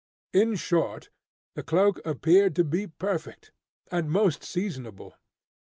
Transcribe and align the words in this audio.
In 0.33 0.55
short, 0.55 1.11
the 1.53 1.61
cloak 1.61 2.03
appeared 2.03 2.55
to 2.55 2.63
be 2.63 2.87
perfect, 2.87 3.51
and 3.91 4.09
most 4.09 4.43
seasonable. 4.43 5.13